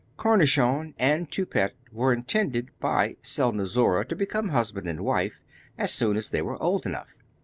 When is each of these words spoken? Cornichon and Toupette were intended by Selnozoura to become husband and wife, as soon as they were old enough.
Cornichon 0.17 0.95
and 0.97 1.29
Toupette 1.29 1.75
were 1.91 2.11
intended 2.11 2.71
by 2.79 3.17
Selnozoura 3.21 4.03
to 4.07 4.15
become 4.15 4.49
husband 4.49 4.87
and 4.87 5.01
wife, 5.01 5.43
as 5.77 5.93
soon 5.93 6.17
as 6.17 6.31
they 6.31 6.41
were 6.41 6.59
old 6.59 6.87
enough. 6.87 7.19